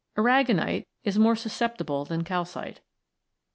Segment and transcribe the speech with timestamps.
[0.17, 2.79] Aragonite is more susceptible than calcite.